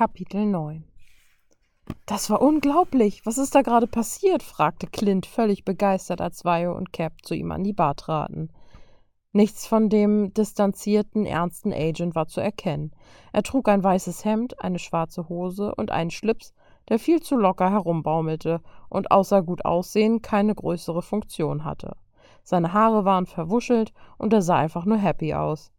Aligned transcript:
Kapitel 0.00 0.46
9 0.46 0.82
Das 2.06 2.30
war 2.30 2.40
unglaublich. 2.40 3.26
Was 3.26 3.36
ist 3.36 3.54
da 3.54 3.60
gerade 3.60 3.86
passiert? 3.86 4.42
fragte 4.42 4.86
Clint 4.86 5.26
völlig 5.26 5.66
begeistert, 5.66 6.22
als 6.22 6.42
Vio 6.42 6.74
und 6.74 6.94
Cap 6.94 7.12
zu 7.22 7.34
ihm 7.34 7.52
an 7.52 7.64
die 7.64 7.74
Bar 7.74 7.96
traten. 7.96 8.48
Nichts 9.32 9.66
von 9.66 9.90
dem 9.90 10.32
distanzierten, 10.32 11.26
ernsten 11.26 11.74
Agent 11.74 12.14
war 12.14 12.28
zu 12.28 12.40
erkennen. 12.40 12.92
Er 13.34 13.42
trug 13.42 13.68
ein 13.68 13.84
weißes 13.84 14.24
Hemd, 14.24 14.64
eine 14.64 14.78
schwarze 14.78 15.28
Hose 15.28 15.74
und 15.74 15.90
einen 15.90 16.10
Schlips, 16.10 16.54
der 16.88 16.98
viel 16.98 17.20
zu 17.20 17.36
locker 17.36 17.70
herumbaumelte 17.70 18.62
und 18.88 19.10
außer 19.10 19.42
gut 19.42 19.66
aussehen 19.66 20.22
keine 20.22 20.54
größere 20.54 21.02
Funktion 21.02 21.66
hatte. 21.66 21.94
Seine 22.42 22.72
Haare 22.72 23.04
waren 23.04 23.26
verwuschelt 23.26 23.92
und 24.16 24.32
er 24.32 24.40
sah 24.40 24.56
einfach 24.56 24.86
nur 24.86 24.96
happy 24.96 25.34
aus. 25.34 25.70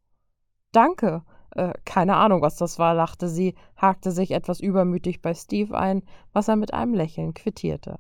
Danke, 0.72 1.24
äh, 1.52 1.74
keine 1.86 2.16
Ahnung, 2.16 2.42
was 2.42 2.56
das 2.56 2.80
war, 2.80 2.94
lachte 2.94 3.28
sie, 3.28 3.56
hakte 3.76 4.12
sich 4.12 4.32
etwas 4.32 4.60
übermütig 4.60 5.22
bei 5.22 5.34
Steve 5.34 5.78
ein, 5.78 6.04
was 6.34 6.48
er 6.48 6.56
mit 6.56 6.74
einem 6.74 6.94
Lächeln 6.94 7.34
quittierte. 7.34 8.00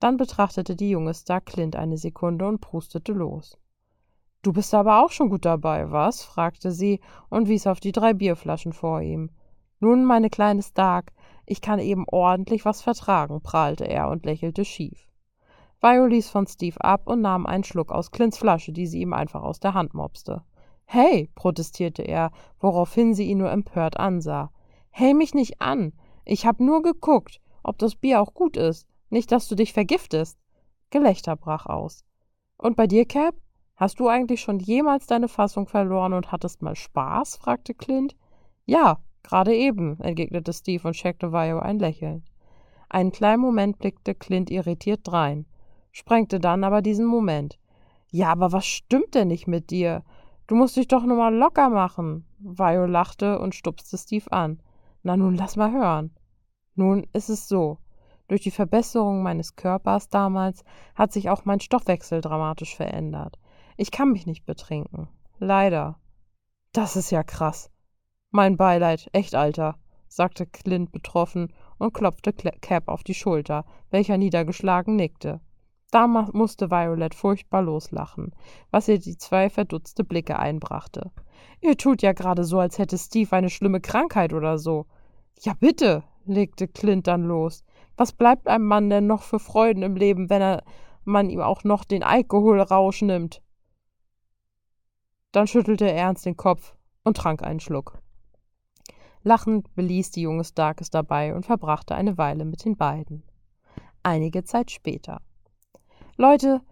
Dann 0.00 0.16
betrachtete 0.16 0.76
die 0.76 0.90
junge 0.90 1.14
Star 1.14 1.40
Clint 1.40 1.76
eine 1.76 1.98
Sekunde 1.98 2.46
und 2.46 2.60
prustete 2.60 3.12
los. 3.12 3.58
Du 4.42 4.52
bist 4.52 4.72
aber 4.72 5.04
auch 5.04 5.10
schon 5.10 5.30
gut 5.30 5.44
dabei, 5.44 5.90
was? 5.90 6.22
fragte 6.22 6.70
sie 6.70 7.00
und 7.28 7.48
wies 7.48 7.66
auf 7.66 7.80
die 7.80 7.92
drei 7.92 8.14
Bierflaschen 8.14 8.72
vor 8.72 9.02
ihm. 9.02 9.30
Nun, 9.80 10.04
meine 10.04 10.30
kleine 10.30 10.62
Stark, 10.62 11.12
ich 11.46 11.60
kann 11.60 11.80
eben 11.80 12.04
ordentlich 12.08 12.64
was 12.64 12.82
vertragen, 12.82 13.40
prahlte 13.40 13.84
er 13.84 14.08
und 14.08 14.24
lächelte 14.24 14.64
schief. 14.64 15.08
Vio 15.80 16.06
ließ 16.06 16.30
von 16.30 16.46
Steve 16.46 16.80
ab 16.80 17.02
und 17.06 17.20
nahm 17.20 17.46
einen 17.46 17.64
Schluck 17.64 17.92
aus 17.92 18.10
Clints 18.10 18.38
Flasche, 18.38 18.72
die 18.72 18.86
sie 18.86 19.00
ihm 19.00 19.12
einfach 19.12 19.42
aus 19.42 19.60
der 19.60 19.74
Hand 19.74 19.94
mopste. 19.94 20.42
Hey, 20.90 21.28
protestierte 21.34 22.00
er, 22.00 22.30
woraufhin 22.60 23.12
sie 23.12 23.26
ihn 23.28 23.36
nur 23.36 23.50
empört 23.50 23.98
ansah. 23.98 24.50
Hey 24.88 25.12
mich 25.12 25.34
nicht 25.34 25.60
an. 25.60 25.92
Ich 26.24 26.46
hab 26.46 26.60
nur 26.60 26.80
geguckt, 26.80 27.42
ob 27.62 27.76
das 27.76 27.94
Bier 27.94 28.22
auch 28.22 28.32
gut 28.32 28.56
ist. 28.56 28.88
Nicht, 29.10 29.30
dass 29.30 29.48
du 29.48 29.54
dich 29.54 29.74
vergiftest. 29.74 30.38
Gelächter 30.88 31.36
brach 31.36 31.66
aus. 31.66 32.06
Und 32.56 32.74
bei 32.74 32.86
dir, 32.86 33.04
Cap? 33.04 33.34
Hast 33.76 34.00
du 34.00 34.08
eigentlich 34.08 34.40
schon 34.40 34.60
jemals 34.60 35.06
deine 35.06 35.28
Fassung 35.28 35.66
verloren 35.66 36.14
und 36.14 36.32
hattest 36.32 36.62
mal 36.62 36.74
Spaß? 36.74 37.36
fragte 37.36 37.74
Clint. 37.74 38.16
Ja, 38.64 38.98
gerade 39.22 39.54
eben, 39.54 40.00
entgegnete 40.00 40.54
Steve 40.54 40.88
und 40.88 40.96
scheckte 40.96 41.32
Vio 41.32 41.58
ein 41.58 41.78
Lächeln. 41.78 42.24
Einen 42.88 43.12
kleinen 43.12 43.42
Moment 43.42 43.78
blickte 43.78 44.14
Clint 44.14 44.48
irritiert 44.48 45.00
drein, 45.04 45.44
sprengte 45.92 46.40
dann 46.40 46.64
aber 46.64 46.80
diesen 46.80 47.04
Moment. 47.04 47.58
Ja, 48.10 48.32
aber 48.32 48.52
was 48.52 48.64
stimmt 48.64 49.14
denn 49.14 49.28
nicht 49.28 49.46
mit 49.46 49.70
dir? 49.70 50.02
Du 50.48 50.54
musst 50.54 50.76
dich 50.76 50.88
doch 50.88 51.04
nur 51.04 51.18
mal 51.18 51.34
locker 51.34 51.68
machen. 51.68 52.24
Vio 52.38 52.86
lachte 52.86 53.38
und 53.38 53.54
stupste 53.54 53.98
Steve 53.98 54.32
an. 54.32 54.62
Na 55.02 55.14
nun, 55.14 55.36
lass 55.36 55.56
mal 55.56 55.70
hören. 55.70 56.10
Nun 56.74 57.06
ist 57.12 57.28
es 57.28 57.48
so. 57.48 57.76
Durch 58.28 58.40
die 58.40 58.50
Verbesserung 58.50 59.22
meines 59.22 59.56
Körpers 59.56 60.08
damals 60.08 60.64
hat 60.94 61.12
sich 61.12 61.28
auch 61.28 61.44
mein 61.44 61.60
Stoffwechsel 61.60 62.22
dramatisch 62.22 62.74
verändert. 62.74 63.38
Ich 63.76 63.90
kann 63.90 64.10
mich 64.10 64.26
nicht 64.26 64.46
betrinken. 64.46 65.08
Leider. 65.38 66.00
Das 66.72 66.96
ist 66.96 67.10
ja 67.10 67.22
krass. 67.22 67.70
Mein 68.30 68.56
Beileid, 68.56 69.10
echt, 69.12 69.34
Alter, 69.34 69.76
sagte 70.08 70.46
Clint 70.46 70.92
betroffen 70.92 71.52
und 71.76 71.92
klopfte 71.92 72.32
Cap 72.32 72.88
auf 72.88 73.04
die 73.04 73.14
Schulter, 73.14 73.66
welcher 73.90 74.16
niedergeschlagen 74.16 74.96
nickte. 74.96 75.40
Da 75.90 76.06
musste 76.06 76.70
Violet 76.70 77.14
furchtbar 77.14 77.62
loslachen, 77.62 78.34
was 78.70 78.88
ihr 78.88 78.98
die 78.98 79.16
zwei 79.16 79.48
verdutzte 79.48 80.04
Blicke 80.04 80.38
einbrachte. 80.38 81.10
Ihr 81.60 81.78
tut 81.78 82.02
ja 82.02 82.12
gerade 82.12 82.44
so, 82.44 82.58
als 82.58 82.78
hätte 82.78 82.98
Steve 82.98 83.34
eine 83.34 83.48
schlimme 83.48 83.80
Krankheit 83.80 84.34
oder 84.34 84.58
so. 84.58 84.86
Ja, 85.40 85.54
bitte, 85.58 86.02
legte 86.26 86.68
Clint 86.68 87.06
dann 87.06 87.24
los. 87.24 87.64
Was 87.96 88.12
bleibt 88.12 88.48
einem 88.48 88.66
Mann 88.66 88.90
denn 88.90 89.06
noch 89.06 89.22
für 89.22 89.38
Freuden 89.38 89.82
im 89.82 89.96
Leben, 89.96 90.28
wenn 90.28 90.42
er 90.42 90.62
man 91.04 91.30
ihm 91.30 91.40
auch 91.40 91.64
noch 91.64 91.84
den 91.84 92.02
Alkoholrausch 92.02 93.00
nimmt? 93.02 93.42
Dann 95.32 95.46
schüttelte 95.46 95.86
er 95.86 95.96
ernst 95.96 96.26
den 96.26 96.36
Kopf 96.36 96.74
und 97.02 97.16
trank 97.16 97.42
einen 97.42 97.60
Schluck. 97.60 97.98
Lachend 99.22 99.74
beließ 99.74 100.10
die 100.10 100.22
junge 100.22 100.44
Stark 100.44 100.80
es 100.80 100.90
dabei 100.90 101.34
und 101.34 101.46
verbrachte 101.46 101.94
eine 101.94 102.18
Weile 102.18 102.44
mit 102.44 102.64
den 102.64 102.76
beiden. 102.76 103.24
Einige 104.02 104.44
Zeit 104.44 104.70
später. 104.70 105.20
Leute, 106.20 106.62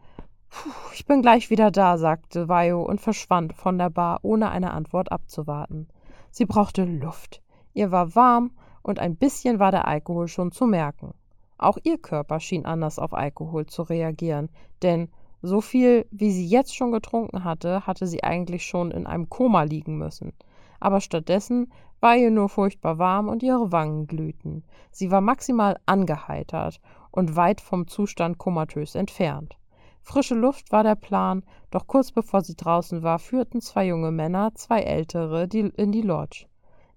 ich 0.93 1.07
bin 1.07 1.23
gleich 1.23 1.51
wieder 1.51 1.71
da, 1.71 1.99
sagte 1.99 2.49
Vio 2.49 2.83
und 2.83 3.01
verschwand 3.01 3.53
von 3.53 3.79
der 3.79 3.91
Bar, 3.91 4.19
ohne 4.23 4.51
eine 4.51 4.73
Antwort 4.73 5.12
abzuwarten. 5.12 5.87
Sie 6.33 6.47
brauchte 6.47 6.84
Luft. 6.84 7.45
Ihr 7.73 7.93
war 7.93 8.17
warm 8.17 8.51
und 8.83 8.99
ein 8.99 9.15
bisschen 9.15 9.61
war 9.61 9.71
der 9.71 9.87
Alkohol 9.87 10.27
schon 10.27 10.51
zu 10.51 10.67
merken. 10.67 11.15
Auch 11.59 11.79
ihr 11.85 11.97
Körper 11.97 12.41
schien 12.41 12.67
anders 12.67 12.99
auf 12.99 13.15
Alkohol 13.15 13.67
zu 13.67 13.83
reagieren, 13.83 14.49
denn 14.83 15.11
so 15.43 15.61
viel, 15.61 16.06
wie 16.11 16.33
sie 16.33 16.49
jetzt 16.49 16.75
schon 16.75 16.91
getrunken 16.91 17.45
hatte, 17.45 17.87
hatte 17.87 18.09
sie 18.09 18.25
eigentlich 18.25 18.67
schon 18.67 18.91
in 18.91 19.06
einem 19.06 19.29
Koma 19.29 19.62
liegen 19.62 19.97
müssen. 19.97 20.33
Aber 20.81 21.01
stattdessen 21.01 21.71
war 22.01 22.17
ihr 22.17 22.33
nur 22.33 22.49
furchtbar 22.49 22.99
warm 22.99 23.29
und 23.29 23.45
ihre 23.45 23.71
Wangen 23.71 24.09
glühten. 24.09 24.65
Sie 24.91 25.12
war 25.12 25.21
maximal 25.21 25.79
angeheitert 25.87 26.81
und 27.16 27.37
weit 27.37 27.60
vom 27.60 27.88
Zustand 27.88 28.38
komatös 28.38 28.94
entfernt. 28.94 29.56
Frische 30.03 30.37
Luft 30.37 30.71
war 30.71 30.84
der 30.84 30.94
Plan, 30.94 31.43
doch 31.71 31.87
kurz 31.88 32.12
bevor 32.12 32.43
sie 32.43 32.54
draußen 32.54 33.03
war, 33.03 33.19
führten 33.19 33.60
zwei 33.60 33.87
junge 33.87 34.12
Männer, 34.12 34.54
zwei 34.54 34.82
ältere, 34.82 35.49
die, 35.49 35.72
in 35.76 35.91
die 35.91 36.03
Lodge. 36.03 36.47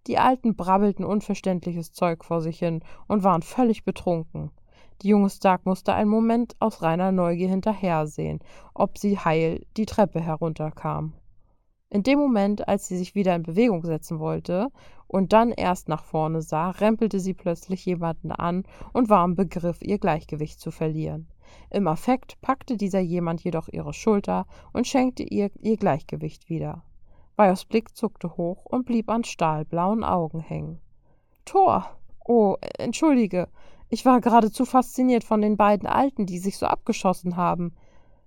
Die 0.05 0.17
Alten 0.17 0.55
brabbelten 0.55 1.03
unverständliches 1.03 1.91
Zeug 1.91 2.23
vor 2.23 2.41
sich 2.41 2.59
hin 2.59 2.83
und 3.07 3.23
waren 3.23 3.41
völlig 3.41 3.83
betrunken. 3.83 4.51
Die 5.01 5.07
junge 5.07 5.29
Stark 5.29 5.65
musste 5.65 5.93
einen 5.93 6.09
Moment 6.09 6.55
aus 6.59 6.81
reiner 6.81 7.11
Neugier 7.11 7.49
hinterhersehen, 7.49 8.39
ob 8.73 8.97
sie 8.97 9.17
heil 9.17 9.65
die 9.77 9.85
Treppe 9.85 10.19
herunterkam. 10.19 11.13
In 11.91 12.03
dem 12.03 12.19
Moment, 12.19 12.67
als 12.67 12.87
sie 12.87 12.97
sich 12.97 13.15
wieder 13.15 13.35
in 13.35 13.41
Bewegung 13.41 13.83
setzen 13.83 14.19
wollte 14.19 14.71
und 15.07 15.33
dann 15.33 15.51
erst 15.51 15.89
nach 15.89 16.03
vorne 16.03 16.43
sah, 16.43 16.69
rempelte 16.69 17.19
sie 17.19 17.33
plötzlich 17.33 17.83
jemanden 17.83 18.31
an 18.31 18.63
und 18.93 19.09
war 19.09 19.25
im 19.25 19.35
Begriff, 19.35 19.81
ihr 19.81 19.97
Gleichgewicht 19.97 20.59
zu 20.59 20.69
verlieren. 20.69 21.27
Im 21.71 21.87
Affekt 21.87 22.39
packte 22.41 22.77
dieser 22.77 22.99
jemand 22.99 23.43
jedoch 23.43 23.69
ihre 23.69 23.93
Schulter 23.93 24.45
und 24.71 24.85
schenkte 24.85 25.23
ihr 25.23 25.49
ihr 25.59 25.77
Gleichgewicht 25.77 26.47
wieder. 26.47 26.83
Vajos 27.35 27.65
Blick 27.65 27.95
zuckte 27.95 28.37
hoch 28.37 28.65
und 28.65 28.85
blieb 28.85 29.09
an 29.09 29.23
stahlblauen 29.23 30.03
Augen 30.03 30.41
hängen. 30.41 30.79
Tor! 31.43 31.89
Oh, 32.23 32.57
entschuldige, 32.77 33.47
ich 33.89 34.05
war 34.05 34.21
geradezu 34.21 34.65
fasziniert 34.65 35.23
von 35.23 35.41
den 35.41 35.57
beiden 35.57 35.87
Alten, 35.87 36.27
die 36.27 36.37
sich 36.37 36.59
so 36.59 36.67
abgeschossen 36.67 37.35
haben. 37.35 37.73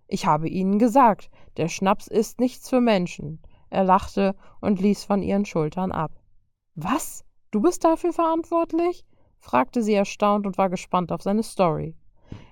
Ich 0.08 0.26
habe 0.26 0.48
ihnen 0.48 0.80
gesagt, 0.80 1.30
der 1.56 1.68
Schnaps 1.68 2.08
ist 2.08 2.40
nichts 2.40 2.68
für 2.68 2.80
Menschen. 2.80 3.38
Er 3.72 3.84
lachte 3.84 4.36
und 4.60 4.82
ließ 4.82 5.04
von 5.04 5.22
ihren 5.22 5.46
Schultern 5.46 5.92
ab. 5.92 6.12
Was? 6.74 7.24
Du 7.50 7.62
bist 7.62 7.84
dafür 7.84 8.12
verantwortlich? 8.12 9.06
fragte 9.38 9.82
sie 9.82 9.94
erstaunt 9.94 10.46
und 10.46 10.58
war 10.58 10.68
gespannt 10.68 11.10
auf 11.10 11.22
seine 11.22 11.42
Story. 11.42 11.96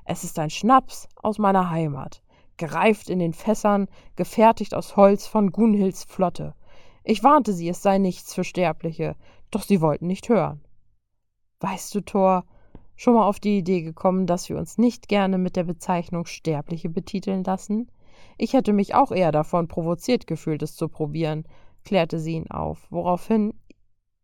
Es 0.06 0.24
ist 0.24 0.38
ein 0.38 0.48
Schnaps 0.48 1.10
aus 1.16 1.36
meiner 1.36 1.68
Heimat, 1.68 2.22
gereift 2.56 3.10
in 3.10 3.18
den 3.18 3.34
Fässern, 3.34 3.88
gefertigt 4.16 4.74
aus 4.74 4.96
Holz 4.96 5.26
von 5.26 5.52
Gunhilds 5.52 6.04
Flotte. 6.04 6.54
Ich 7.04 7.22
warnte 7.22 7.52
sie, 7.52 7.68
es 7.68 7.82
sei 7.82 7.98
nichts 7.98 8.34
für 8.34 8.42
Sterbliche, 8.42 9.14
doch 9.50 9.62
sie 9.62 9.82
wollten 9.82 10.06
nicht 10.06 10.30
hören. 10.30 10.64
Weißt 11.60 11.94
du, 11.94 12.00
Thor, 12.00 12.46
schon 12.96 13.12
mal 13.12 13.26
auf 13.26 13.40
die 13.40 13.58
Idee 13.58 13.82
gekommen, 13.82 14.26
dass 14.26 14.48
wir 14.48 14.56
uns 14.56 14.78
nicht 14.78 15.06
gerne 15.06 15.36
mit 15.36 15.56
der 15.56 15.64
Bezeichnung 15.64 16.24
Sterbliche 16.24 16.88
betiteln 16.88 17.44
lassen? 17.44 17.90
Ich 18.38 18.52
hätte 18.52 18.72
mich 18.72 18.94
auch 18.94 19.12
eher 19.12 19.32
davon 19.32 19.68
provoziert 19.68 20.26
gefühlt, 20.26 20.62
es 20.62 20.74
zu 20.74 20.88
probieren, 20.88 21.44
klärte 21.84 22.18
sie 22.18 22.34
ihn 22.34 22.50
auf, 22.50 22.86
woraufhin 22.90 23.54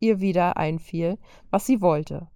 ihr 0.00 0.20
wieder 0.20 0.56
einfiel, 0.56 1.18
was 1.50 1.66
sie 1.66 1.80
wollte. 1.80 2.28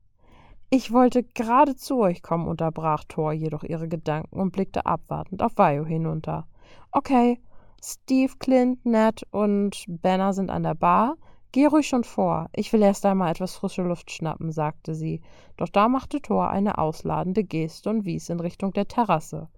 Ich 0.71 0.93
wollte 0.93 1.25
gerade 1.25 1.75
zu 1.75 1.99
euch 1.99 2.23
kommen, 2.23 2.47
unterbrach 2.47 3.05
Thor 3.05 3.33
jedoch 3.33 3.65
ihre 3.65 3.89
Gedanken 3.89 4.39
und 4.39 4.53
blickte 4.53 4.87
abwartend 4.87 5.43
auf 5.43 5.57
Vio 5.57 5.85
hinunter. 5.85 6.47
Okay, 6.93 7.41
Steve, 7.83 8.35
Clint, 8.39 8.87
Ned 8.87 9.27
und 9.33 9.85
Banner 9.89 10.33
sind 10.33 10.51
an 10.51 10.63
der 10.63 10.75
Bar. 10.75 11.17
Geh 11.51 11.67
ruhig 11.67 11.89
schon 11.89 12.05
vor. 12.05 12.49
Ich 12.55 12.73
will 12.73 12.83
erst 12.83 13.05
einmal 13.05 13.33
etwas 13.33 13.57
frische 13.57 13.83
Luft 13.83 14.13
schnappen, 14.13 14.53
sagte 14.53 14.95
sie. 14.95 15.23
Doch 15.57 15.69
da 15.69 15.89
machte 15.89 16.23
Thor 16.23 16.51
eine 16.51 16.79
ausladende 16.79 17.43
Geste 17.43 17.91
und 17.91 18.05
wies 18.05 18.29
in 18.29 18.39
Richtung 18.39 18.73
der 18.73 18.87
Terrasse. 18.87 19.49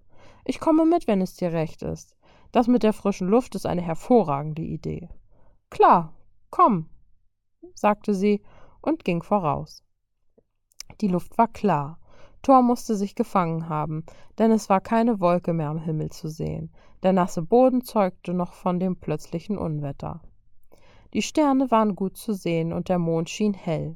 Ich 0.45 0.59
komme 0.59 0.85
mit, 0.85 1.07
wenn 1.07 1.21
es 1.21 1.35
dir 1.35 1.53
recht 1.53 1.83
ist. 1.83 2.15
Das 2.51 2.67
mit 2.67 2.83
der 2.83 2.93
frischen 2.93 3.27
Luft 3.27 3.55
ist 3.55 3.65
eine 3.65 3.81
hervorragende 3.81 4.61
Idee. 4.61 5.09
Klar, 5.69 6.13
komm, 6.49 6.89
sagte 7.73 8.13
sie 8.13 8.41
und 8.81 9.05
ging 9.05 9.23
voraus. 9.23 9.83
Die 11.01 11.07
Luft 11.07 11.37
war 11.37 11.47
klar. 11.47 11.99
Thor 12.43 12.61
musste 12.61 12.95
sich 12.95 13.15
gefangen 13.15 13.69
haben, 13.69 14.03
denn 14.37 14.51
es 14.51 14.69
war 14.69 14.81
keine 14.81 15.21
Wolke 15.21 15.53
mehr 15.53 15.69
am 15.69 15.79
Himmel 15.79 16.11
zu 16.11 16.27
sehen. 16.27 16.71
Der 17.01 17.13
nasse 17.13 17.41
Boden 17.41 17.83
zeugte 17.83 18.33
noch 18.33 18.53
von 18.53 18.79
dem 18.79 18.97
plötzlichen 18.97 19.57
Unwetter. 19.57 20.21
Die 21.13 21.21
Sterne 21.21 21.71
waren 21.71 21.95
gut 21.95 22.17
zu 22.17 22.33
sehen 22.33 22.73
und 22.73 22.89
der 22.89 22.99
Mond 22.99 23.29
schien 23.29 23.53
hell. 23.53 23.95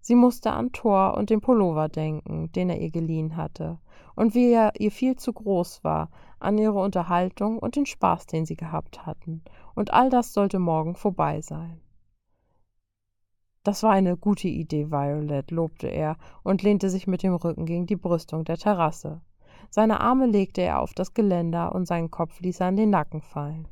Sie 0.00 0.14
musste 0.14 0.52
an 0.52 0.72
Thor 0.72 1.14
und 1.16 1.30
den 1.30 1.40
Pullover 1.40 1.88
denken, 1.88 2.50
den 2.52 2.70
er 2.70 2.78
ihr 2.78 2.90
geliehen 2.90 3.36
hatte, 3.36 3.78
und 4.16 4.34
wie 4.34 4.52
er 4.52 4.72
ihr 4.80 4.90
viel 4.90 5.16
zu 5.16 5.32
groß 5.32 5.84
war, 5.84 6.10
an 6.38 6.56
ihre 6.56 6.80
Unterhaltung 6.80 7.58
und 7.58 7.76
den 7.76 7.86
Spaß, 7.86 8.26
den 8.26 8.46
sie 8.46 8.56
gehabt 8.56 9.04
hatten, 9.06 9.42
und 9.74 9.92
all 9.92 10.08
das 10.08 10.32
sollte 10.32 10.58
morgen 10.58 10.94
vorbei 10.94 11.40
sein. 11.42 11.80
Das 13.62 13.82
war 13.82 13.92
eine 13.92 14.16
gute 14.16 14.48
Idee, 14.48 14.90
Violet, 14.90 15.50
lobte 15.50 15.86
er 15.86 16.16
und 16.42 16.62
lehnte 16.62 16.88
sich 16.88 17.06
mit 17.06 17.22
dem 17.22 17.34
Rücken 17.34 17.66
gegen 17.66 17.86
die 17.86 17.96
Brüstung 17.96 18.44
der 18.44 18.56
Terrasse. 18.56 19.20
Seine 19.68 20.00
Arme 20.00 20.26
legte 20.26 20.62
er 20.62 20.80
auf 20.80 20.94
das 20.94 21.12
Geländer 21.12 21.74
und 21.74 21.86
seinen 21.86 22.10
Kopf 22.10 22.40
ließ 22.40 22.60
er 22.60 22.68
an 22.68 22.76
den 22.76 22.90
Nacken 22.90 23.20
fallen. 23.20 23.68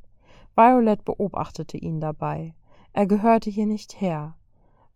Violet 0.55 1.05
beobachtete 1.05 1.79
ihn 1.79 2.01
dabei. 2.01 2.55
Er 2.93 3.07
gehörte 3.07 3.49
hier 3.49 3.67
nicht 3.67 4.01
her. 4.01 4.35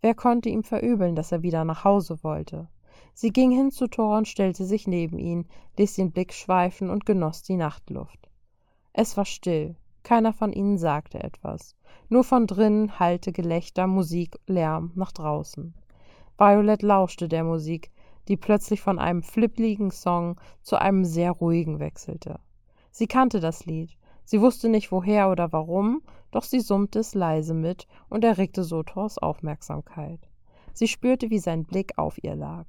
Wer 0.03 0.15
konnte 0.15 0.49
ihm 0.49 0.65
verübeln, 0.65 1.15
dass 1.15 1.31
er 1.31 1.43
wieder 1.43 1.63
nach 1.63 1.85
Hause 1.85 2.21
wollte? 2.23 2.67
Sie 3.13 3.31
ging 3.31 3.51
hin 3.51 3.71
zu 3.71 3.87
Thor 3.87 4.17
und 4.17 4.27
stellte 4.27 4.65
sich 4.65 4.85
neben 4.85 5.17
ihn, 5.17 5.45
ließ 5.77 5.95
den 5.95 6.11
Blick 6.11 6.33
schweifen 6.33 6.89
und 6.89 7.05
genoss 7.05 7.41
die 7.41 7.55
Nachtluft. 7.55 8.29
Es 8.91 9.15
war 9.15 9.23
still, 9.23 9.77
keiner 10.03 10.33
von 10.33 10.51
ihnen 10.51 10.77
sagte 10.77 11.23
etwas. 11.23 11.77
Nur 12.09 12.25
von 12.25 12.47
drinnen 12.47 12.99
hallte 12.99 13.31
Gelächter, 13.31 13.87
Musik, 13.87 14.37
Lärm 14.45 14.91
nach 14.95 15.13
draußen. 15.13 15.73
Violet 16.37 16.81
lauschte 16.81 17.29
der 17.29 17.45
Musik, 17.45 17.89
die 18.27 18.35
plötzlich 18.35 18.81
von 18.81 18.99
einem 18.99 19.23
flippligen 19.23 19.89
Song 19.89 20.35
zu 20.61 20.75
einem 20.75 21.05
sehr 21.05 21.31
ruhigen 21.31 21.79
wechselte. 21.79 22.41
Sie 22.91 23.07
kannte 23.07 23.39
das 23.39 23.65
Lied. 23.65 23.95
Sie 24.25 24.41
wusste 24.41 24.69
nicht 24.69 24.91
woher 24.91 25.29
oder 25.29 25.51
warum, 25.51 26.01
doch 26.31 26.43
sie 26.43 26.59
summte 26.59 26.99
es 26.99 27.13
leise 27.13 27.53
mit 27.53 27.87
und 28.09 28.23
erregte 28.23 28.63
so 28.63 28.83
Thors 28.83 29.17
Aufmerksamkeit. 29.17 30.19
Sie 30.73 30.87
spürte, 30.87 31.29
wie 31.29 31.39
sein 31.39 31.65
Blick 31.65 31.97
auf 31.97 32.23
ihr 32.23 32.35
lag. 32.35 32.65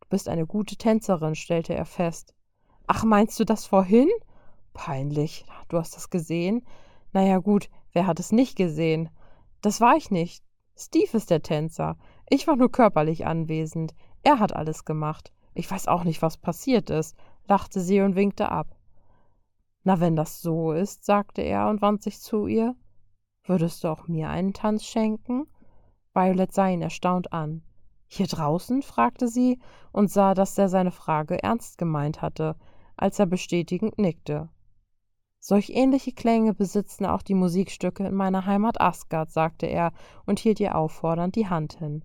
Du 0.00 0.08
bist 0.10 0.28
eine 0.28 0.46
gute 0.46 0.76
Tänzerin, 0.76 1.34
stellte 1.34 1.74
er 1.74 1.86
fest. 1.86 2.34
Ach, 2.86 3.04
meinst 3.04 3.38
du 3.40 3.44
das 3.44 3.64
vorhin? 3.66 4.08
Peinlich. 4.74 5.44
Du 5.68 5.78
hast 5.78 5.96
das 5.96 6.10
gesehen? 6.10 6.66
Na 7.12 7.24
ja, 7.24 7.38
gut, 7.38 7.70
wer 7.92 8.06
hat 8.06 8.20
es 8.20 8.32
nicht 8.32 8.56
gesehen? 8.56 9.08
Das 9.62 9.80
war 9.80 9.96
ich 9.96 10.10
nicht. 10.10 10.44
Steve 10.76 11.16
ist 11.16 11.30
der 11.30 11.42
Tänzer. 11.42 11.96
Ich 12.28 12.46
war 12.46 12.56
nur 12.56 12.70
körperlich 12.70 13.26
anwesend. 13.26 13.94
Er 14.22 14.38
hat 14.38 14.54
alles 14.54 14.84
gemacht. 14.84 15.32
Ich 15.54 15.70
weiß 15.70 15.88
auch 15.88 16.04
nicht, 16.04 16.22
was 16.22 16.36
passiert 16.36 16.90
ist, 16.90 17.16
lachte 17.46 17.80
sie 17.80 18.00
und 18.00 18.16
winkte 18.16 18.50
ab. 18.50 18.76
Na, 19.82 20.00
wenn 20.00 20.16
das 20.16 20.42
so 20.42 20.72
ist, 20.72 21.04
sagte 21.04 21.42
er 21.42 21.68
und 21.68 21.80
wandte 21.80 22.04
sich 22.04 22.20
zu 22.20 22.46
ihr. 22.46 22.76
Würdest 23.44 23.82
du 23.82 23.88
auch 23.88 24.08
mir 24.08 24.28
einen 24.28 24.52
Tanz 24.52 24.84
schenken? 24.84 25.46
Violet 26.12 26.52
sah 26.52 26.68
ihn 26.68 26.82
erstaunt 26.82 27.32
an. 27.32 27.62
Hier 28.06 28.26
draußen? 28.26 28.82
fragte 28.82 29.28
sie 29.28 29.58
und 29.92 30.10
sah, 30.10 30.34
dass 30.34 30.58
er 30.58 30.68
seine 30.68 30.90
Frage 30.90 31.42
ernst 31.42 31.78
gemeint 31.78 32.20
hatte, 32.20 32.56
als 32.96 33.18
er 33.18 33.26
bestätigend 33.26 33.98
nickte. 33.98 34.50
Solch 35.38 35.70
ähnliche 35.70 36.12
Klänge 36.12 36.52
besitzen 36.52 37.06
auch 37.06 37.22
die 37.22 37.34
Musikstücke 37.34 38.06
in 38.06 38.14
meiner 38.14 38.44
Heimat 38.44 38.80
Asgard, 38.80 39.30
sagte 39.30 39.66
er 39.66 39.92
und 40.26 40.38
hielt 40.38 40.60
ihr 40.60 40.76
auffordernd 40.76 41.34
die 41.34 41.48
Hand 41.48 41.78
hin. 41.78 42.04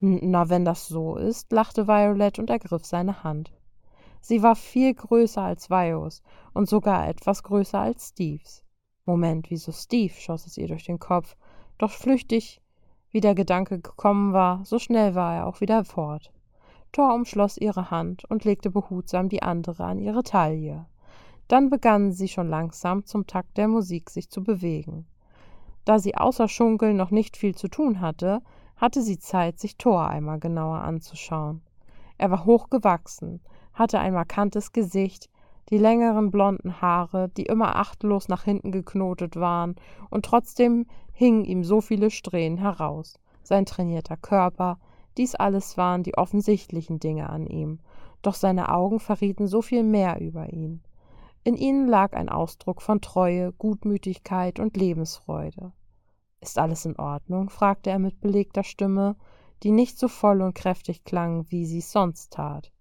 Na, 0.00 0.48
wenn 0.48 0.64
das 0.64 0.88
so 0.88 1.16
ist, 1.16 1.52
lachte 1.52 1.86
Violet 1.86 2.38
und 2.38 2.48
ergriff 2.48 2.86
seine 2.86 3.22
Hand. 3.22 3.52
Sie 4.22 4.40
war 4.42 4.54
viel 4.54 4.94
größer 4.94 5.42
als 5.42 5.68
Vios 5.68 6.22
und 6.54 6.68
sogar 6.68 7.08
etwas 7.08 7.42
größer 7.42 7.80
als 7.80 8.10
Steves. 8.10 8.62
Moment, 9.04 9.50
wieso 9.50 9.72
Steve? 9.72 10.14
schoss 10.14 10.46
es 10.46 10.56
ihr 10.56 10.68
durch 10.68 10.84
den 10.84 11.00
Kopf. 11.00 11.36
Doch 11.76 11.90
flüchtig, 11.90 12.62
wie 13.10 13.20
der 13.20 13.34
Gedanke 13.34 13.80
gekommen 13.80 14.32
war, 14.32 14.64
so 14.64 14.78
schnell 14.78 15.16
war 15.16 15.34
er 15.34 15.46
auch 15.46 15.60
wieder 15.60 15.84
fort. 15.84 16.32
Thor 16.92 17.12
umschloss 17.12 17.58
ihre 17.58 17.90
Hand 17.90 18.24
und 18.26 18.44
legte 18.44 18.70
behutsam 18.70 19.28
die 19.28 19.42
andere 19.42 19.84
an 19.84 19.98
ihre 19.98 20.22
Taille. 20.22 20.86
Dann 21.48 21.68
begannen 21.68 22.12
sie 22.12 22.28
schon 22.28 22.48
langsam 22.48 23.04
zum 23.04 23.26
Takt 23.26 23.58
der 23.58 23.66
Musik 23.66 24.08
sich 24.08 24.30
zu 24.30 24.44
bewegen. 24.44 25.04
Da 25.84 25.98
sie 25.98 26.14
außer 26.14 26.46
Schunkeln 26.46 26.96
noch 26.96 27.10
nicht 27.10 27.36
viel 27.36 27.56
zu 27.56 27.66
tun 27.66 28.00
hatte, 28.00 28.40
hatte 28.76 29.02
sie 29.02 29.18
Zeit, 29.18 29.58
sich 29.58 29.76
Thor 29.78 30.06
einmal 30.06 30.38
genauer 30.38 30.78
anzuschauen. 30.78 31.62
Er 32.18 32.30
war 32.30 32.44
hochgewachsen, 32.44 33.40
hatte 33.74 33.98
ein 33.98 34.14
markantes 34.14 34.72
Gesicht, 34.72 35.30
die 35.70 35.78
längeren 35.78 36.30
blonden 36.30 36.80
Haare, 36.80 37.28
die 37.28 37.44
immer 37.46 37.76
achtlos 37.76 38.28
nach 38.28 38.44
hinten 38.44 38.72
geknotet 38.72 39.36
waren, 39.36 39.76
und 40.10 40.24
trotzdem 40.24 40.86
hingen 41.12 41.44
ihm 41.44 41.64
so 41.64 41.80
viele 41.80 42.10
Strähnen 42.10 42.58
heraus. 42.58 43.18
Sein 43.42 43.66
trainierter 43.66 44.16
Körper, 44.16 44.78
dies 45.16 45.34
alles 45.34 45.76
waren 45.76 46.02
die 46.02 46.16
offensichtlichen 46.16 47.00
Dinge 47.00 47.28
an 47.30 47.46
ihm, 47.46 47.80
doch 48.22 48.34
seine 48.34 48.72
Augen 48.72 49.00
verrieten 49.00 49.46
so 49.46 49.62
viel 49.62 49.82
mehr 49.82 50.20
über 50.20 50.52
ihn. 50.52 50.82
In 51.44 51.56
ihnen 51.56 51.88
lag 51.88 52.12
ein 52.12 52.28
Ausdruck 52.28 52.82
von 52.82 53.00
Treue, 53.00 53.52
Gutmütigkeit 53.52 54.60
und 54.60 54.76
Lebensfreude. 54.76 55.72
Ist 56.40 56.58
alles 56.58 56.84
in 56.84 56.98
Ordnung? 56.98 57.50
fragte 57.50 57.90
er 57.90 57.98
mit 57.98 58.20
belegter 58.20 58.64
Stimme, 58.64 59.16
die 59.62 59.70
nicht 59.70 59.98
so 59.98 60.08
voll 60.08 60.40
und 60.40 60.54
kräftig 60.54 61.04
klang, 61.04 61.46
wie 61.50 61.66
sie 61.66 61.80
sonst 61.80 62.32
tat. 62.32 62.71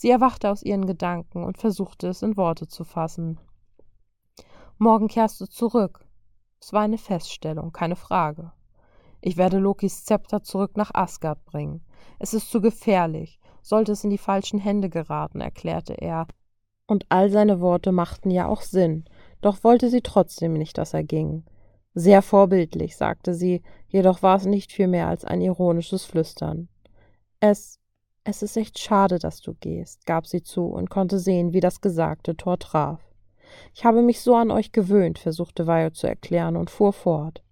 Sie 0.00 0.08
erwachte 0.08 0.50
aus 0.50 0.62
ihren 0.62 0.86
Gedanken 0.86 1.44
und 1.44 1.58
versuchte 1.58 2.08
es 2.08 2.22
in 2.22 2.38
Worte 2.38 2.66
zu 2.66 2.84
fassen. 2.84 3.38
Morgen 4.78 5.08
kehrst 5.08 5.38
du 5.42 5.46
zurück. 5.46 6.06
Es 6.58 6.72
war 6.72 6.80
eine 6.80 6.96
Feststellung, 6.96 7.70
keine 7.70 7.96
Frage. 7.96 8.50
Ich 9.20 9.36
werde 9.36 9.58
Lokis 9.58 10.06
Zepter 10.06 10.42
zurück 10.42 10.78
nach 10.78 10.94
Asgard 10.94 11.44
bringen. 11.44 11.84
Es 12.18 12.32
ist 12.32 12.50
zu 12.50 12.62
gefährlich. 12.62 13.40
Sollte 13.60 13.92
es 13.92 14.02
in 14.02 14.08
die 14.08 14.16
falschen 14.16 14.58
Hände 14.58 14.88
geraten, 14.88 15.42
erklärte 15.42 15.92
er 15.92 16.26
und 16.86 17.04
all 17.10 17.28
seine 17.28 17.60
Worte 17.60 17.92
machten 17.92 18.30
ja 18.30 18.46
auch 18.46 18.62
Sinn, 18.62 19.04
doch 19.42 19.64
wollte 19.64 19.90
sie 19.90 20.00
trotzdem 20.00 20.54
nicht, 20.54 20.78
dass 20.78 20.94
er 20.94 21.04
ging. 21.04 21.44
Sehr 21.92 22.22
vorbildlich, 22.22 22.96
sagte 22.96 23.34
sie, 23.34 23.60
jedoch 23.86 24.22
war 24.22 24.36
es 24.36 24.46
nicht 24.46 24.72
viel 24.72 24.88
mehr 24.88 25.08
als 25.08 25.26
ein 25.26 25.42
ironisches 25.42 26.06
Flüstern. 26.06 26.70
Es, 27.38 27.79
es 28.24 28.42
ist 28.42 28.56
echt 28.56 28.78
schade, 28.78 29.18
dass 29.18 29.40
du 29.40 29.54
gehst, 29.54 30.06
gab 30.06 30.26
sie 30.26 30.42
zu 30.42 30.66
und 30.66 30.90
konnte 30.90 31.18
sehen, 31.18 31.52
wie 31.52 31.60
das 31.60 31.80
Gesagte 31.80 32.36
Tor 32.36 32.58
traf. 32.58 33.00
Ich 33.74 33.84
habe 33.84 34.02
mich 34.02 34.20
so 34.20 34.34
an 34.34 34.50
euch 34.50 34.72
gewöhnt, 34.72 35.18
versuchte 35.18 35.66
Vio 35.66 35.90
zu 35.90 36.06
erklären 36.06 36.56
und 36.56 36.70
fuhr 36.70 36.92
fort. 36.92 37.42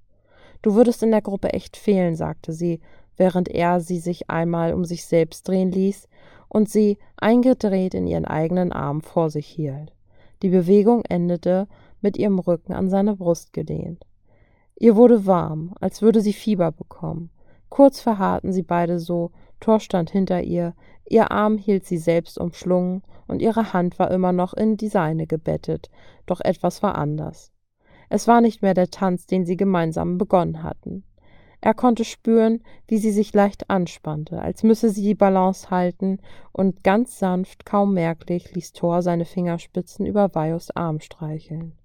Du 0.62 0.74
würdest 0.74 1.02
in 1.02 1.10
der 1.10 1.22
Gruppe 1.22 1.52
echt 1.52 1.76
fehlen, 1.76 2.16
sagte 2.16 2.52
sie, 2.52 2.80
während 3.16 3.48
er 3.48 3.80
sie 3.80 3.98
sich 3.98 4.30
einmal 4.30 4.74
um 4.74 4.84
sich 4.84 5.04
selbst 5.06 5.48
drehen 5.48 5.72
ließ 5.72 6.08
und 6.48 6.68
sie 6.68 6.98
eingedreht 7.16 7.94
in 7.94 8.06
ihren 8.06 8.24
eigenen 8.24 8.72
Arm 8.72 9.00
vor 9.00 9.30
sich 9.30 9.46
hielt. 9.46 9.92
Die 10.42 10.50
Bewegung 10.50 11.04
endete 11.08 11.66
mit 12.00 12.16
ihrem 12.16 12.38
Rücken 12.38 12.72
an 12.72 12.90
seine 12.90 13.16
Brust 13.16 13.52
gelehnt. 13.52 14.04
Ihr 14.76 14.94
wurde 14.94 15.26
warm, 15.26 15.74
als 15.80 16.02
würde 16.02 16.20
sie 16.20 16.32
Fieber 16.32 16.70
bekommen. 16.70 17.30
Kurz 17.68 18.00
verharrten 18.00 18.52
sie 18.52 18.62
beide 18.62 19.00
so, 19.00 19.32
Thor 19.60 19.80
stand 19.80 20.10
hinter 20.10 20.42
ihr, 20.42 20.74
ihr 21.08 21.30
Arm 21.30 21.58
hielt 21.58 21.84
sie 21.84 21.98
selbst 21.98 22.38
umschlungen 22.38 23.02
und 23.26 23.42
ihre 23.42 23.72
Hand 23.72 23.98
war 23.98 24.10
immer 24.10 24.32
noch 24.32 24.54
in 24.54 24.76
die 24.76 24.88
seine 24.88 25.26
gebettet, 25.26 25.90
doch 26.26 26.40
etwas 26.40 26.82
war 26.82 26.96
anders. 26.96 27.52
Es 28.08 28.26
war 28.26 28.40
nicht 28.40 28.62
mehr 28.62 28.74
der 28.74 28.90
Tanz, 28.90 29.26
den 29.26 29.44
sie 29.44 29.56
gemeinsam 29.56 30.18
begonnen 30.18 30.62
hatten. 30.62 31.04
Er 31.60 31.74
konnte 31.74 32.04
spüren, 32.04 32.62
wie 32.86 32.98
sie 32.98 33.10
sich 33.10 33.34
leicht 33.34 33.68
anspannte, 33.68 34.40
als 34.40 34.62
müsse 34.62 34.90
sie 34.90 35.02
die 35.02 35.14
Balance 35.14 35.70
halten, 35.70 36.20
und 36.52 36.84
ganz 36.84 37.18
sanft, 37.18 37.66
kaum 37.66 37.94
merklich, 37.94 38.54
ließ 38.54 38.72
Thor 38.72 39.02
seine 39.02 39.24
Fingerspitzen 39.24 40.06
über 40.06 40.34
Vajos 40.34 40.70
Arm 40.70 41.00
streicheln. 41.00 41.77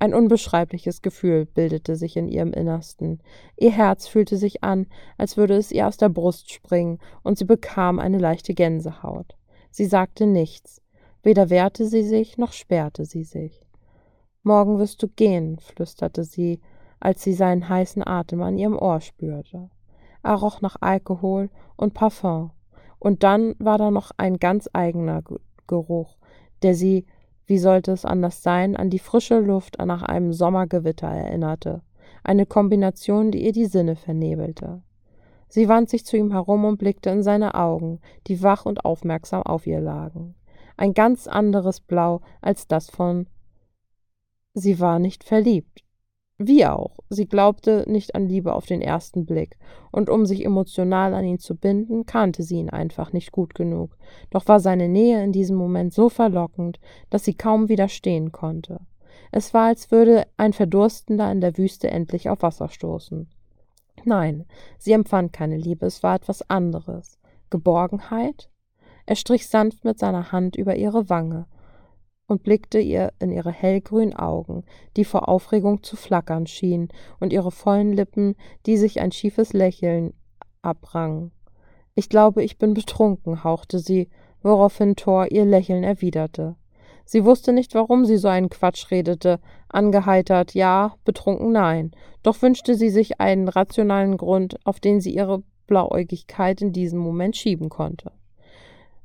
Ein 0.00 0.14
unbeschreibliches 0.14 1.02
Gefühl 1.02 1.46
bildete 1.46 1.96
sich 1.96 2.16
in 2.16 2.28
ihrem 2.28 2.52
Innersten. 2.52 3.20
Ihr 3.56 3.72
Herz 3.72 4.06
fühlte 4.06 4.36
sich 4.36 4.62
an, 4.62 4.86
als 5.16 5.36
würde 5.36 5.56
es 5.56 5.72
ihr 5.72 5.88
aus 5.88 5.96
der 5.96 6.08
Brust 6.08 6.52
springen, 6.52 7.00
und 7.24 7.36
sie 7.36 7.44
bekam 7.44 7.98
eine 7.98 8.18
leichte 8.18 8.54
Gänsehaut. 8.54 9.36
Sie 9.72 9.86
sagte 9.86 10.26
nichts, 10.26 10.80
weder 11.24 11.50
wehrte 11.50 11.84
sie 11.84 12.04
sich 12.04 12.38
noch 12.38 12.52
sperrte 12.52 13.06
sie 13.06 13.24
sich. 13.24 13.66
Morgen 14.44 14.78
wirst 14.78 15.02
du 15.02 15.08
gehen, 15.08 15.58
flüsterte 15.58 16.22
sie, 16.22 16.60
als 17.00 17.24
sie 17.24 17.32
seinen 17.32 17.68
heißen 17.68 18.06
Atem 18.06 18.40
an 18.42 18.56
ihrem 18.56 18.78
Ohr 18.78 19.00
spürte. 19.00 19.68
Er 20.22 20.34
roch 20.34 20.60
nach 20.60 20.76
Alkohol 20.80 21.50
und 21.76 21.94
Parfum. 21.94 22.52
Und 23.00 23.24
dann 23.24 23.56
war 23.58 23.78
da 23.78 23.90
noch 23.90 24.12
ein 24.16 24.38
ganz 24.38 24.68
eigener 24.72 25.24
Geruch, 25.66 26.16
der 26.62 26.74
sie, 26.74 27.04
wie 27.48 27.58
sollte 27.58 27.92
es 27.92 28.04
anders 28.04 28.42
sein, 28.42 28.76
an 28.76 28.90
die 28.90 28.98
frische 28.98 29.40
Luft 29.40 29.78
nach 29.84 30.02
einem 30.02 30.32
Sommergewitter 30.32 31.08
erinnerte. 31.08 31.82
Eine 32.22 32.44
Kombination, 32.44 33.30
die 33.30 33.44
ihr 33.44 33.52
die 33.52 33.66
Sinne 33.66 33.96
vernebelte. 33.96 34.82
Sie 35.48 35.66
wand 35.66 35.88
sich 35.88 36.04
zu 36.04 36.18
ihm 36.18 36.30
herum 36.30 36.66
und 36.66 36.76
blickte 36.76 37.08
in 37.08 37.22
seine 37.22 37.54
Augen, 37.54 38.00
die 38.26 38.42
wach 38.42 38.66
und 38.66 38.84
aufmerksam 38.84 39.42
auf 39.42 39.66
ihr 39.66 39.80
lagen. 39.80 40.34
Ein 40.76 40.92
ganz 40.92 41.26
anderes 41.26 41.80
Blau 41.80 42.20
als 42.42 42.68
das 42.68 42.90
von. 42.90 43.26
Sie 44.52 44.78
war 44.78 44.98
nicht 44.98 45.24
verliebt. 45.24 45.87
Wie 46.40 46.64
auch, 46.64 47.00
sie 47.10 47.26
glaubte 47.26 47.84
nicht 47.88 48.14
an 48.14 48.28
Liebe 48.28 48.54
auf 48.54 48.64
den 48.64 48.80
ersten 48.80 49.26
Blick, 49.26 49.58
und 49.90 50.08
um 50.08 50.24
sich 50.24 50.44
emotional 50.44 51.12
an 51.12 51.24
ihn 51.24 51.40
zu 51.40 51.56
binden, 51.56 52.06
kannte 52.06 52.44
sie 52.44 52.58
ihn 52.58 52.70
einfach 52.70 53.12
nicht 53.12 53.32
gut 53.32 53.56
genug. 53.56 53.96
Doch 54.30 54.46
war 54.46 54.60
seine 54.60 54.88
Nähe 54.88 55.22
in 55.24 55.32
diesem 55.32 55.56
Moment 55.56 55.92
so 55.92 56.08
verlockend, 56.08 56.78
dass 57.10 57.24
sie 57.24 57.34
kaum 57.34 57.68
widerstehen 57.68 58.30
konnte. 58.30 58.80
Es 59.32 59.52
war, 59.52 59.66
als 59.66 59.90
würde 59.90 60.28
ein 60.36 60.52
Verdurstender 60.52 61.30
in 61.32 61.40
der 61.40 61.58
Wüste 61.58 61.90
endlich 61.90 62.30
auf 62.30 62.42
Wasser 62.42 62.68
stoßen. 62.68 63.28
Nein, 64.04 64.44
sie 64.78 64.92
empfand 64.92 65.32
keine 65.32 65.56
Liebe, 65.56 65.86
es 65.86 66.04
war 66.04 66.14
etwas 66.14 66.48
anderes. 66.48 67.18
Geborgenheit? 67.50 68.48
Er 69.06 69.16
strich 69.16 69.48
sanft 69.48 69.84
mit 69.84 69.98
seiner 69.98 70.30
Hand 70.30 70.54
über 70.54 70.76
ihre 70.76 71.10
Wange 71.10 71.46
und 72.28 72.44
blickte 72.44 72.78
ihr 72.78 73.12
in 73.18 73.32
ihre 73.32 73.50
hellgrünen 73.50 74.14
Augen, 74.14 74.62
die 74.96 75.04
vor 75.04 75.28
Aufregung 75.28 75.82
zu 75.82 75.96
flackern 75.96 76.46
schienen, 76.46 76.88
und 77.18 77.32
ihre 77.32 77.50
vollen 77.50 77.92
Lippen, 77.92 78.36
die 78.66 78.76
sich 78.76 79.00
ein 79.00 79.10
schiefes 79.10 79.52
Lächeln 79.52 80.12
abrangen. 80.62 81.32
Ich 81.94 82.08
glaube, 82.08 82.44
ich 82.44 82.58
bin 82.58 82.74
betrunken, 82.74 83.42
hauchte 83.42 83.80
sie, 83.80 84.08
woraufhin 84.42 84.94
Thor 84.94 85.32
ihr 85.32 85.44
Lächeln 85.44 85.82
erwiderte. 85.82 86.54
Sie 87.04 87.24
wusste 87.24 87.54
nicht, 87.54 87.74
warum 87.74 88.04
sie 88.04 88.18
so 88.18 88.28
einen 88.28 88.50
Quatsch 88.50 88.90
redete, 88.90 89.40
angeheitert 89.68 90.52
ja, 90.54 90.94
betrunken 91.04 91.50
nein, 91.52 91.92
doch 92.22 92.42
wünschte 92.42 92.74
sie 92.74 92.90
sich 92.90 93.18
einen 93.18 93.48
rationalen 93.48 94.18
Grund, 94.18 94.58
auf 94.64 94.78
den 94.78 95.00
sie 95.00 95.14
ihre 95.14 95.42
Blauäugigkeit 95.66 96.60
in 96.60 96.72
diesem 96.72 96.98
Moment 96.98 97.36
schieben 97.36 97.70
konnte. 97.70 98.12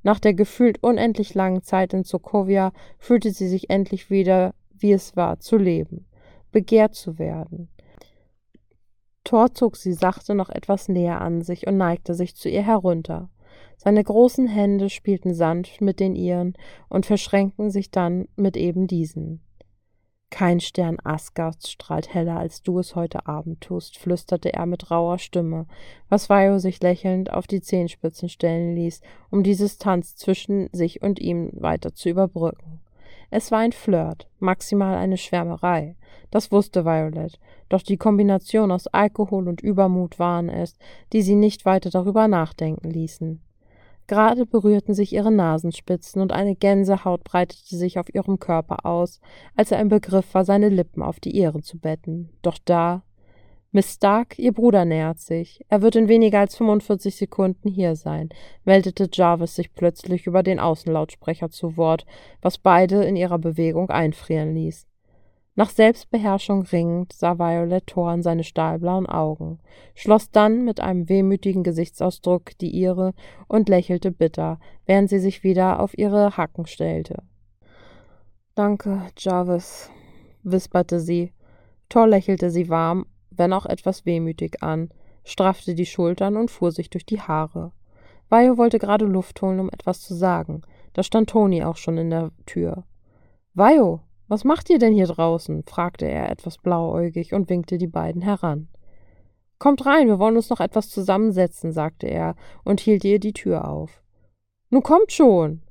Nach 0.03 0.19
der 0.19 0.33
gefühlt 0.33 0.83
unendlich 0.83 1.33
langen 1.33 1.63
Zeit 1.63 1.93
in 1.93 2.03
Sokovia 2.03 2.74
fühlte 3.00 3.31
sie 3.31 3.48
sich 3.48 3.69
endlich 3.69 4.10
wieder, 4.10 4.53
wie 4.72 4.91
es 4.91 5.15
war, 5.15 5.39
zu 5.39 5.57
leben, 5.57 6.05
begehrt 6.51 6.93
zu 6.93 7.17
werden. 7.17 7.69
Thor 9.24 9.53
zog 9.53 9.77
sie 9.77 9.93
sachte 9.93 10.36
noch 10.36 10.50
etwas 10.50 10.89
näher 10.89 11.22
an 11.22 11.41
sich 11.41 11.65
und 11.65 11.77
neigte 11.77 12.13
sich 12.13 12.36
zu 12.36 12.50
ihr 12.50 12.63
herunter. 12.63 13.29
Seine 13.77 14.03
großen 14.03 14.48
Hände 14.48 14.89
spielten 14.89 15.33
sanft 15.33 15.81
mit 15.81 16.00
den 16.00 16.15
ihren 16.15 16.53
und 16.89 17.05
verschränkten 17.05 17.72
sich 17.72 17.91
dann 17.91 18.27
mit 18.36 18.57
eben 18.57 18.88
diesen. 18.88 19.41
Kein 20.33 20.61
Stern 20.61 20.97
Asgards 21.03 21.69
strahlt 21.69 22.11
heller, 22.11 22.39
als 22.39 22.63
du 22.63 22.79
es 22.79 22.95
heute 22.95 23.27
Abend 23.27 23.61
tust, 23.61 23.99
flüsterte 23.99 24.51
er 24.51 24.65
mit 24.65 24.89
rauer 24.89 25.19
Stimme, 25.19 25.67
was 26.09 26.27
Vajo 26.27 26.57
sich 26.57 26.81
lächelnd 26.81 27.31
auf 27.31 27.45
die 27.45 27.61
Zehenspitzen 27.61 28.29
stellen 28.29 28.75
ließ, 28.75 29.01
um 29.29 29.43
die 29.43 29.55
Distanz 29.55 30.15
zwischen 30.15 30.69
sich 30.71 31.03
und 31.03 31.19
ihm 31.19 31.51
weiter 31.53 31.93
zu 31.93 32.09
überbrücken. 32.09 32.81
Es 33.29 33.51
war 33.51 33.59
ein 33.59 33.73
Flirt, 33.73 34.27
maximal 34.39 34.95
eine 34.95 35.17
Schwärmerei. 35.17 35.95
Das 36.31 36.51
wusste 36.51 36.83
Violet, 36.83 37.39
doch 37.69 37.83
die 37.83 37.97
Kombination 37.97 38.71
aus 38.71 38.87
Alkohol 38.87 39.47
und 39.47 39.61
Übermut 39.61 40.17
waren 40.17 40.49
es, 40.49 40.79
die 41.13 41.21
sie 41.21 41.35
nicht 41.35 41.63
weiter 41.63 41.91
darüber 41.91 42.27
nachdenken 42.27 42.89
ließen. 42.89 43.39
Gerade 44.07 44.45
berührten 44.45 44.93
sich 44.93 45.13
ihre 45.13 45.31
Nasenspitzen 45.31 46.22
und 46.22 46.31
eine 46.31 46.55
Gänsehaut 46.55 47.24
breitete 47.24 47.75
sich 47.75 48.00
auf 48.00 48.13
ihrem 48.13 48.39
Körper 48.39 48.86
aus, 48.86 49.19
als 49.55 49.72
er 49.72 49.79
im 49.79 49.89
Begriff 49.89 50.33
war, 50.33 50.45
seine 50.45 50.69
Lippen 50.69 51.01
auf 51.01 51.19
die 51.19 51.31
ihren 51.31 51.63
zu 51.63 51.79
betten. 51.79 52.29
Doch 52.41 52.57
da 52.63 53.03
Miss 53.75 53.95
Stark, 53.95 54.38
Ihr 54.38 54.51
Bruder 54.51 54.86
nähert 54.86 55.17
sich. 55.17 55.65
Er 55.67 55.81
wird 55.81 55.95
in 55.95 56.07
weniger 56.07 56.41
als 56.41 56.55
45 56.57 57.15
Sekunden 57.15 57.69
hier 57.69 57.95
sein, 57.95 58.29
meldete 58.65 59.10
Jarvis 59.12 59.55
sich 59.55 59.74
plötzlich 59.74 60.27
über 60.27 60.43
den 60.43 60.60
Außenlautsprecher 60.60 61.50
zu 61.50 61.75
Wort, 61.75 62.05
was 62.39 62.60
beide 62.60 63.03
in 63.03 63.15
ihrer 63.15 63.39
Bewegung 63.39 63.89
einfrieren 63.89 64.53
ließ. 64.53 64.86
Nach 65.55 65.69
Selbstbeherrschung 65.69 66.63
ringend 66.63 67.13
sah 67.13 67.38
Violet 67.38 67.86
Thor 67.86 68.12
in 68.12 68.24
seine 68.24 68.43
stahlblauen 68.43 69.05
Augen, 69.05 69.60
schloss 69.93 70.31
dann 70.31 70.65
mit 70.65 70.79
einem 70.79 71.10
wehmütigen 71.10 71.63
Gesichtsausdruck 71.63 72.57
die 72.57 72.72
ihre 72.72 73.13
und 73.48 73.69
lächelte 73.69 74.12
bitter, 74.12 74.60
während 74.88 75.10
sie 75.10 75.19
sich 75.19 75.43
wieder 75.43 75.79
auf 75.79 75.95
ihre 75.95 76.38
Hacken 76.38 76.65
stellte. 76.65 77.22
Danke, 78.55 79.03
Jarvis, 79.17 79.91
wisperte 80.41 81.00
sie. 81.00 81.33
Thor 81.88 82.07
lächelte 82.07 82.50
sie 82.50 82.69
warm, 82.69 83.05
wenn 83.29 83.53
auch 83.53 83.67
etwas 83.67 84.05
wehmütig 84.07 84.63
an, 84.63 84.89
straffte 85.24 85.75
die 85.75 85.86
Schultern 85.86 86.36
und 86.36 86.50
fuhr 86.50 86.72
sich 86.72 86.89
durch 86.89 87.05
die 87.05 87.22
Haare. 87.22 87.72
Vio 88.29 88.57
wollte 88.57 88.79
gerade 88.79 89.05
Luft 89.05 89.41
holen, 89.43 89.60
um 89.60 89.69
etwas 89.69 90.01
zu 90.01 90.15
sagen. 90.15 90.63
Da 90.93 91.03
stand 91.03 91.29
Toni 91.29 91.63
auch 91.63 91.77
schon 91.77 91.98
in 91.98 92.10
der 92.10 92.31
Tür. 92.48 92.83
Vio, 93.53 94.01
was 94.33 94.43
macht 94.43 94.71
ihr 94.71 94.79
denn 94.79 94.93
hier 94.93 95.05
draußen? 95.05 95.63
fragte 95.67 96.07
er 96.07 96.31
etwas 96.31 96.57
blauäugig 96.57 97.35
und 97.35 97.51
winkte 97.51 97.77
die 97.77 97.85
beiden 97.85 98.23
heran. 98.23 98.67
Kommt 99.59 99.85
rein, 99.85 100.07
wir 100.07 100.17
wollen 100.17 100.37
uns 100.37 100.49
noch 100.49 100.59
etwas 100.59 100.89
zusammensetzen, 100.89 101.71
sagte 101.71 102.07
er 102.07 102.35
und 102.63 102.79
hielt 102.79 103.03
ihr 103.03 103.19
die 103.19 103.33
Tür 103.33 103.67
auf. 103.67 104.01
Nun 104.71 104.81
kommt 104.81 105.11
schon. 105.11 105.61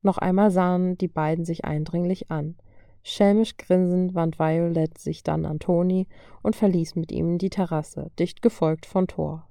Noch 0.00 0.18
einmal 0.18 0.52
sahen 0.52 0.96
die 0.96 1.08
beiden 1.08 1.44
sich 1.44 1.64
eindringlich 1.64 2.30
an. 2.30 2.54
Schelmisch 3.02 3.56
grinsend 3.56 4.14
wand 4.14 4.38
Violet 4.38 4.96
sich 4.96 5.24
dann 5.24 5.44
an 5.44 5.58
Toni 5.58 6.06
und 6.40 6.54
verließ 6.54 6.94
mit 6.94 7.10
ihm 7.10 7.36
die 7.36 7.50
Terrasse, 7.50 8.12
dicht 8.16 8.42
gefolgt 8.42 8.86
von 8.86 9.08
Thor. 9.08 9.48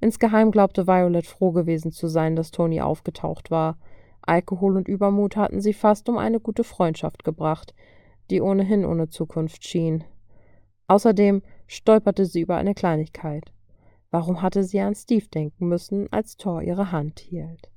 Insgeheim 0.00 0.50
glaubte 0.50 0.88
Violet 0.88 1.26
froh 1.26 1.52
gewesen 1.52 1.92
zu 1.92 2.08
sein, 2.08 2.34
dass 2.34 2.50
Toni 2.50 2.80
aufgetaucht 2.80 3.52
war. 3.52 3.78
Alkohol 4.22 4.76
und 4.76 4.88
Übermut 4.88 5.36
hatten 5.36 5.60
sie 5.60 5.72
fast 5.72 6.08
um 6.08 6.18
eine 6.18 6.40
gute 6.40 6.64
Freundschaft 6.64 7.24
gebracht, 7.24 7.74
die 8.30 8.40
ohnehin 8.40 8.84
ohne 8.84 9.08
Zukunft 9.08 9.64
schien. 9.64 10.04
Außerdem 10.86 11.42
stolperte 11.66 12.24
sie 12.24 12.40
über 12.40 12.56
eine 12.56 12.74
Kleinigkeit. 12.74 13.52
Warum 14.10 14.42
hatte 14.42 14.64
sie 14.64 14.80
an 14.80 14.94
Steve 14.94 15.26
denken 15.28 15.68
müssen, 15.68 16.10
als 16.12 16.36
Thor 16.36 16.62
ihre 16.62 16.92
Hand 16.92 17.20
hielt? 17.20 17.70